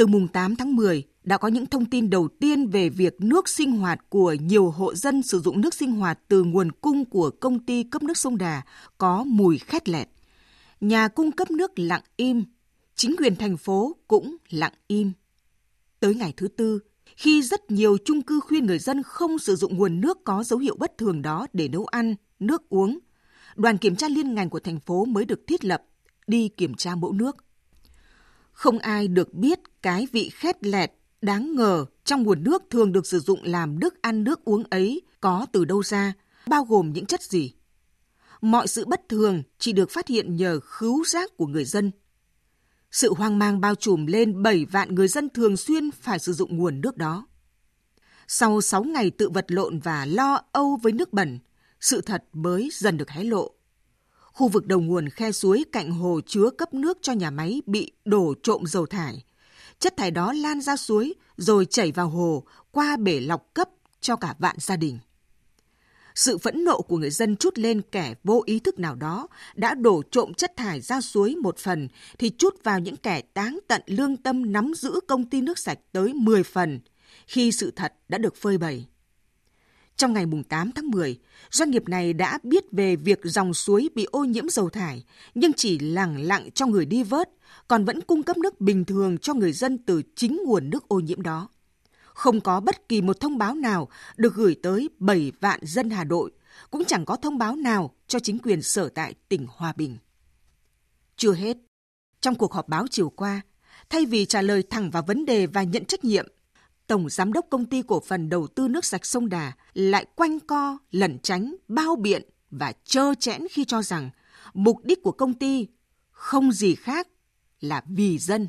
[0.00, 3.48] Từ mùng 8 tháng 10, đã có những thông tin đầu tiên về việc nước
[3.48, 7.30] sinh hoạt của nhiều hộ dân sử dụng nước sinh hoạt từ nguồn cung của
[7.30, 8.62] công ty cấp nước sông Đà
[8.98, 10.08] có mùi khét lẹt.
[10.80, 12.44] Nhà cung cấp nước lặng im,
[12.94, 15.12] chính quyền thành phố cũng lặng im.
[16.00, 16.78] Tới ngày thứ tư,
[17.16, 20.58] khi rất nhiều chung cư khuyên người dân không sử dụng nguồn nước có dấu
[20.58, 22.98] hiệu bất thường đó để nấu ăn, nước uống,
[23.56, 25.82] đoàn kiểm tra liên ngành của thành phố mới được thiết lập
[26.26, 27.36] đi kiểm tra mẫu nước.
[28.60, 33.06] Không ai được biết cái vị khét lẹt đáng ngờ trong nguồn nước thường được
[33.06, 36.12] sử dụng làm nước ăn nước uống ấy có từ đâu ra,
[36.46, 37.52] bao gồm những chất gì.
[38.40, 41.90] Mọi sự bất thường chỉ được phát hiện nhờ khứu giác của người dân.
[42.90, 46.56] Sự hoang mang bao trùm lên 7 vạn người dân thường xuyên phải sử dụng
[46.56, 47.26] nguồn nước đó.
[48.28, 51.38] Sau 6 ngày tự vật lộn và lo âu với nước bẩn,
[51.80, 53.50] sự thật mới dần được hé lộ.
[54.32, 57.92] Khu vực đầu nguồn khe suối cạnh hồ chứa cấp nước cho nhà máy bị
[58.04, 59.24] đổ trộm dầu thải.
[59.78, 63.68] Chất thải đó lan ra suối rồi chảy vào hồ, qua bể lọc cấp
[64.00, 64.98] cho cả vạn gia đình.
[66.14, 69.74] Sự phẫn nộ của người dân chút lên kẻ vô ý thức nào đó đã
[69.74, 73.82] đổ trộm chất thải ra suối một phần thì chút vào những kẻ táng tận
[73.86, 76.80] lương tâm nắm giữ công ty nước sạch tới 10 phần
[77.26, 78.86] khi sự thật đã được phơi bày.
[80.00, 81.18] Trong ngày 8 tháng 10,
[81.50, 85.52] doanh nghiệp này đã biết về việc dòng suối bị ô nhiễm dầu thải, nhưng
[85.52, 87.30] chỉ lẳng lặng cho người đi vớt,
[87.68, 91.00] còn vẫn cung cấp nước bình thường cho người dân từ chính nguồn nước ô
[91.00, 91.48] nhiễm đó.
[92.14, 96.04] Không có bất kỳ một thông báo nào được gửi tới 7 vạn dân Hà
[96.04, 96.30] Nội,
[96.70, 99.98] cũng chẳng có thông báo nào cho chính quyền sở tại tỉnh Hòa Bình.
[101.16, 101.56] Chưa hết,
[102.20, 103.40] trong cuộc họp báo chiều qua,
[103.90, 106.26] thay vì trả lời thẳng vào vấn đề và nhận trách nhiệm,
[106.90, 110.40] Tổng Giám đốc Công ty Cổ phần Đầu tư Nước sạch sông Đà lại quanh
[110.40, 114.10] co, lẩn tránh, bao biện và trơ chẽn khi cho rằng
[114.54, 115.66] mục đích của công ty
[116.10, 117.08] không gì khác
[117.60, 118.48] là vì dân.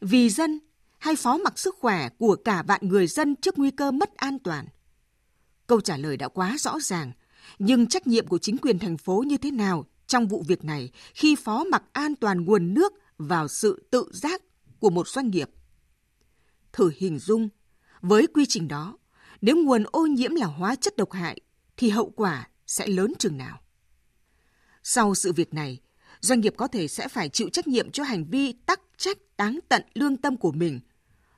[0.00, 0.58] Vì dân
[0.98, 4.38] hay phó mặc sức khỏe của cả vạn người dân trước nguy cơ mất an
[4.38, 4.66] toàn?
[5.66, 7.12] Câu trả lời đã quá rõ ràng,
[7.58, 10.90] nhưng trách nhiệm của chính quyền thành phố như thế nào trong vụ việc này
[11.14, 14.42] khi phó mặc an toàn nguồn nước vào sự tự giác
[14.80, 15.50] của một doanh nghiệp?
[16.76, 17.48] Thử hình dung,
[18.00, 18.98] với quy trình đó,
[19.40, 21.40] nếu nguồn ô nhiễm là hóa chất độc hại
[21.76, 23.60] thì hậu quả sẽ lớn chừng nào.
[24.82, 25.80] Sau sự việc này,
[26.20, 29.58] doanh nghiệp có thể sẽ phải chịu trách nhiệm cho hành vi tắc trách táng
[29.68, 30.80] tận lương tâm của mình.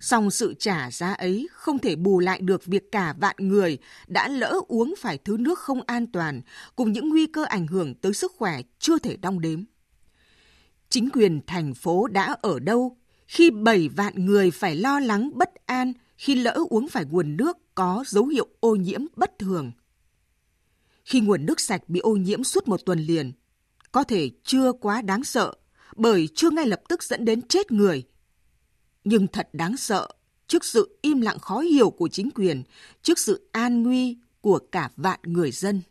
[0.00, 4.28] Song sự trả giá ấy không thể bù lại được việc cả vạn người đã
[4.28, 6.42] lỡ uống phải thứ nước không an toàn
[6.76, 9.64] cùng những nguy cơ ảnh hưởng tới sức khỏe chưa thể đong đếm.
[10.88, 12.96] Chính quyền thành phố đã ở đâu
[13.26, 17.56] khi 7 vạn người phải lo lắng bất an khi lỡ uống phải nguồn nước
[17.74, 19.72] có dấu hiệu ô nhiễm bất thường.
[21.04, 23.32] Khi nguồn nước sạch bị ô nhiễm suốt một tuần liền,
[23.92, 25.52] có thể chưa quá đáng sợ
[25.96, 28.04] bởi chưa ngay lập tức dẫn đến chết người.
[29.04, 30.08] Nhưng thật đáng sợ
[30.46, 32.62] trước sự im lặng khó hiểu của chính quyền,
[33.02, 35.82] trước sự an nguy của cả vạn người dân.